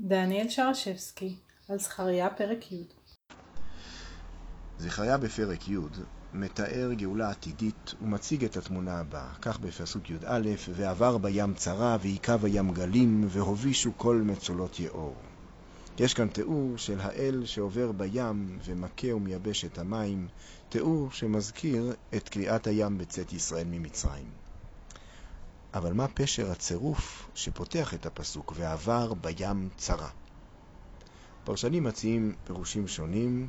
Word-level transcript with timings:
דניאל 0.00 0.48
שרשבסקי, 0.48 1.36
על 1.68 1.78
זכריה 1.78 2.30
פרק 2.30 2.72
י' 2.72 2.84
זכריה 4.78 5.18
בפרק 5.18 5.68
י' 5.68 5.76
מתאר 6.32 6.92
גאולה 6.92 7.30
עתידית 7.30 7.94
ומציג 8.02 8.44
את 8.44 8.56
התמונה 8.56 8.98
הבאה, 8.98 9.34
כך 9.42 9.60
בפסוק 9.60 10.10
י"א: 10.10 10.40
ועבר 10.74 11.18
בים 11.18 11.54
צרה, 11.54 11.96
והיכה 12.00 12.36
בים 12.36 12.72
גלים, 12.72 13.24
והובישו 13.28 13.92
כל 13.96 14.16
מצולות 14.16 14.80
יאור. 14.80 15.14
יש 15.98 16.14
כאן 16.14 16.28
תיאור 16.28 16.76
של 16.76 17.00
האל 17.00 17.42
שעובר 17.44 17.92
בים 17.92 18.58
ומכה 18.64 19.14
ומייבש 19.14 19.64
את 19.64 19.78
המים, 19.78 20.28
תיאור 20.68 21.10
שמזכיר 21.10 21.94
את 22.16 22.28
קריאת 22.28 22.66
הים 22.66 22.98
בצאת 22.98 23.32
ישראל 23.32 23.66
ממצרים. 23.70 24.45
אבל 25.76 25.92
מה 25.92 26.08
פשר 26.08 26.50
הצירוף 26.50 27.30
שפותח 27.34 27.94
את 27.94 28.06
הפסוק, 28.06 28.52
ועבר 28.56 29.14
בים 29.14 29.68
צרה? 29.76 30.08
פרשנים 31.44 31.84
מציעים 31.84 32.34
פירושים 32.44 32.88
שונים, 32.88 33.48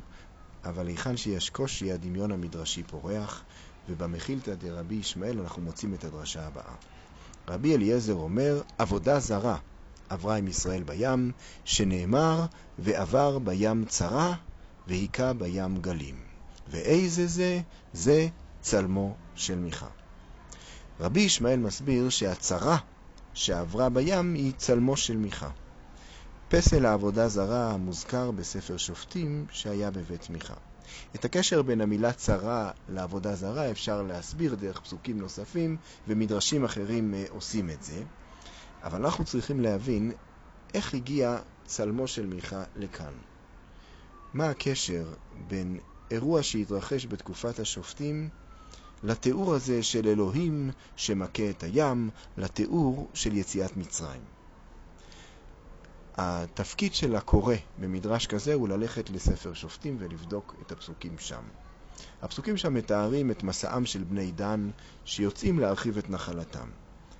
אבל 0.64 0.86
היכן 0.86 1.16
שיש 1.16 1.50
קושי, 1.50 1.92
הדמיון 1.92 2.32
המדרשי 2.32 2.82
פורח, 2.82 3.44
ובמחילתא 3.88 4.54
דרבי 4.54 4.94
ישמעאל 4.94 5.40
אנחנו 5.40 5.62
מוצאים 5.62 5.94
את 5.94 6.04
הדרשה 6.04 6.46
הבאה. 6.46 6.74
רבי 7.48 7.74
אליעזר 7.74 8.14
אומר, 8.14 8.62
עבודה 8.78 9.20
זרה 9.20 9.58
עברה 10.08 10.36
עם 10.36 10.48
ישראל 10.48 10.82
בים, 10.82 11.32
שנאמר, 11.64 12.46
ועבר 12.78 13.38
בים 13.38 13.84
צרה, 13.84 14.34
והיכה 14.86 15.32
בים 15.32 15.76
גלים. 15.76 16.16
ואיזה 16.66 17.26
זה? 17.26 17.60
זה 17.92 18.28
צלמו 18.60 19.16
של 19.34 19.58
מיכה. 19.58 19.97
רבי 21.00 21.20
ישמעאל 21.20 21.56
מסביר 21.56 22.08
שהצרה 22.08 22.78
שעברה 23.34 23.88
בים 23.88 24.34
היא 24.34 24.52
צלמו 24.56 24.96
של 24.96 25.16
מיכה. 25.16 25.50
פסל 26.48 26.86
העבודה 26.86 27.28
זרה 27.28 27.70
המוזכר 27.70 28.30
בספר 28.30 28.76
שופטים 28.76 29.46
שהיה 29.50 29.90
בבית 29.90 30.30
מיכה. 30.30 30.54
את 31.14 31.24
הקשר 31.24 31.62
בין 31.62 31.80
המילה 31.80 32.12
צרה 32.12 32.70
לעבודה 32.88 33.34
זרה 33.34 33.70
אפשר 33.70 34.02
להסביר 34.02 34.54
דרך 34.54 34.80
פסוקים 34.80 35.18
נוספים, 35.18 35.76
ומדרשים 36.08 36.64
אחרים 36.64 37.14
עושים 37.28 37.70
את 37.70 37.82
זה. 37.82 38.02
אבל 38.82 39.04
אנחנו 39.04 39.24
צריכים 39.24 39.60
להבין 39.60 40.12
איך 40.74 40.94
הגיע 40.94 41.38
צלמו 41.64 42.08
של 42.08 42.26
מיכה 42.26 42.64
לכאן. 42.76 43.12
מה 44.34 44.50
הקשר 44.50 45.04
בין 45.48 45.78
אירוע 46.10 46.42
שהתרחש 46.42 47.06
בתקופת 47.06 47.58
השופטים 47.58 48.28
לתיאור 49.02 49.54
הזה 49.54 49.82
של 49.82 50.08
אלוהים 50.08 50.70
שמכה 50.96 51.50
את 51.50 51.62
הים, 51.62 52.10
לתיאור 52.36 53.08
של 53.14 53.36
יציאת 53.36 53.76
מצרים. 53.76 54.20
התפקיד 56.16 56.94
של 56.94 57.16
הקורא 57.16 57.54
במדרש 57.78 58.26
כזה 58.26 58.54
הוא 58.54 58.68
ללכת 58.68 59.10
לספר 59.10 59.54
שופטים 59.54 59.96
ולבדוק 59.98 60.54
את 60.62 60.72
הפסוקים 60.72 61.18
שם. 61.18 61.42
הפסוקים 62.22 62.56
שם 62.56 62.74
מתארים 62.74 63.30
את 63.30 63.42
מסעם 63.42 63.86
של 63.86 64.04
בני 64.04 64.32
דן 64.32 64.70
שיוצאים 65.04 65.58
להרחיב 65.58 65.98
את 65.98 66.10
נחלתם. 66.10 66.68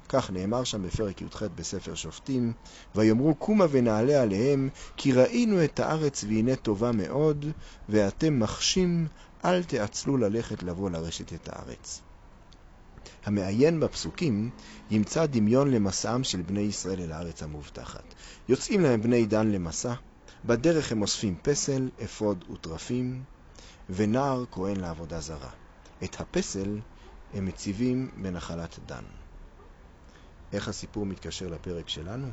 כך 0.08 0.30
נאמר 0.30 0.64
שם 0.64 0.82
בפרק 0.82 1.22
י"ח 1.22 1.42
בספר 1.42 1.94
שופטים, 1.94 2.52
ויאמרו 2.94 3.34
קומה 3.34 3.64
ונעלה 3.70 4.22
עליהם, 4.22 4.68
כי 4.96 5.12
ראינו 5.12 5.64
את 5.64 5.80
הארץ 5.80 6.24
והנה 6.24 6.56
טובה 6.56 6.92
מאוד, 6.92 7.46
ואתם 7.88 8.40
מחשים, 8.40 9.06
אל 9.44 9.64
תעצלו 9.64 10.16
ללכת 10.16 10.62
לבוא 10.62 10.90
לרשת 10.90 11.32
את 11.32 11.48
הארץ. 11.48 12.00
המעיין 13.24 13.80
בפסוקים 13.80 14.50
ימצא 14.90 15.26
דמיון 15.26 15.70
למסעם 15.70 16.24
של 16.24 16.42
בני 16.42 16.60
ישראל 16.60 17.00
אל 17.00 17.12
הארץ 17.12 17.42
המובטחת. 17.42 18.14
יוצאים 18.48 18.80
להם 18.80 19.02
בני 19.02 19.26
דן 19.26 19.50
למסע, 19.50 19.94
בדרך 20.44 20.92
הם 20.92 21.02
אוספים 21.02 21.36
פסל, 21.42 21.88
אפוד 22.04 22.44
וטרפים, 22.52 23.22
ונער 23.90 24.44
כהן 24.50 24.76
לעבודה 24.76 25.20
זרה. 25.20 25.50
את 26.04 26.20
הפסל 26.20 26.80
הם 27.34 27.46
מציבים 27.46 28.10
בנחלת 28.22 28.78
דן. 28.86 29.04
איך 30.52 30.68
הסיפור 30.68 31.06
מתקשר 31.06 31.46
לפרק 31.46 31.88
שלנו? 31.88 32.28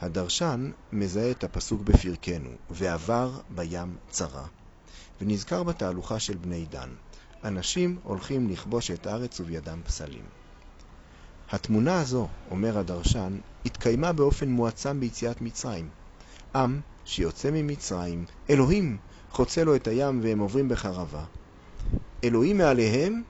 הדרשן 0.00 0.70
מזהה 0.92 1.30
את 1.30 1.44
הפסוק 1.44 1.80
בפרקנו, 1.82 2.50
ועבר 2.70 3.40
בים 3.48 3.96
צרה, 4.10 4.46
ונזכר 5.20 5.62
בתהלוכה 5.62 6.18
של 6.18 6.36
בני 6.36 6.66
דן. 6.70 6.88
אנשים 7.44 7.98
הולכים 8.02 8.48
לכבוש 8.48 8.90
את 8.90 9.06
הארץ 9.06 9.40
ובידם 9.40 9.80
פסלים. 9.86 10.24
התמונה 11.50 12.00
הזו, 12.00 12.28
אומר 12.50 12.78
הדרשן, 12.78 13.38
התקיימה 13.66 14.12
באופן 14.12 14.48
מועצם 14.48 15.00
ביציאת 15.00 15.40
מצרים. 15.40 15.88
עם 16.54 16.80
שיוצא 17.04 17.50
ממצרים, 17.50 18.24
אלוהים 18.50 18.98
חוצה 19.30 19.64
לו 19.64 19.76
את 19.76 19.86
הים 19.86 20.20
והם 20.22 20.38
עוברים 20.38 20.68
בחרבה. 20.68 21.24
אלוהים 22.24 22.58
מעליהם 22.58 23.22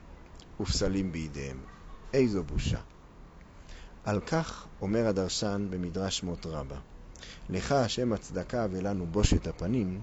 ופסלים 0.59 1.11
בידיהם. 1.11 1.57
איזו 2.13 2.43
בושה. 2.43 2.79
על 4.03 4.19
כך 4.19 4.67
אומר 4.81 5.07
הדרשן 5.07 5.67
במדרש 5.69 6.17
שמות 6.17 6.45
רבה, 6.45 6.77
לך 7.49 7.71
השם 7.71 8.13
הצדקה 8.13 8.67
ולנו 8.71 9.05
בושת 9.05 9.47
הפנים, 9.47 9.99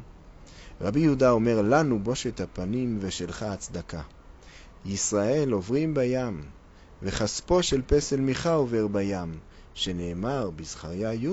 רבי 0.80 1.00
יהודה 1.00 1.30
אומר 1.30 1.62
לנו 1.62 1.98
בושת 1.98 2.40
הפנים 2.40 2.98
ושלך 3.00 3.42
הצדקה. 3.42 4.02
ישראל 4.84 5.52
עוברים 5.52 5.94
בים, 5.94 6.42
וכספו 7.02 7.62
של 7.62 7.82
פסל 7.86 8.20
מיכה 8.20 8.52
עובר 8.52 8.86
בים, 8.86 9.38
שנאמר 9.74 10.50
בזכריה 10.50 11.14
י' 11.14 11.28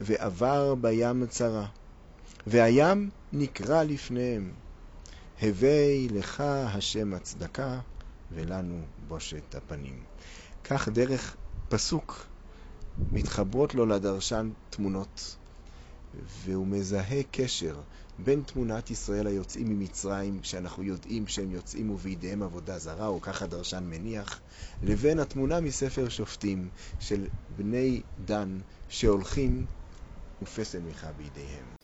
ועבר 0.00 0.74
בים 0.74 1.26
צרה. 1.26 1.66
והים 2.46 3.10
נקרא 3.32 3.82
לפניהם, 3.82 4.52
הווי 5.40 6.08
לך 6.10 6.40
השם 6.40 7.14
הצדקה 7.14 7.80
ולנו 8.30 8.80
בושת 9.08 9.54
הפנים. 9.54 10.02
כך 10.64 10.88
דרך 10.88 11.36
פסוק 11.68 12.26
מתחברות 13.12 13.74
לו 13.74 13.86
לדרשן 13.86 14.50
תמונות, 14.70 15.36
והוא 16.44 16.66
מזהה 16.66 17.22
קשר 17.30 17.80
בין 18.18 18.42
תמונת 18.42 18.90
ישראל 18.90 19.26
היוצאים 19.26 19.68
ממצרים, 19.68 20.42
שאנחנו 20.42 20.82
יודעים 20.82 21.26
שהם 21.26 21.50
יוצאים 21.50 21.90
ובידיהם 21.90 22.42
עבודה 22.42 22.78
זרה, 22.78 23.06
או 23.06 23.20
כך 23.20 23.42
הדרשן 23.42 23.84
מניח, 23.84 24.40
לבין 24.82 25.18
התמונה 25.18 25.60
מספר 25.60 26.08
שופטים 26.08 26.70
של 26.98 27.26
בני 27.48 28.02
דן 28.18 28.58
שהולכים 28.88 29.66
ופסל 30.42 30.80
מיכה 30.80 31.12
בידיהם. 31.12 31.81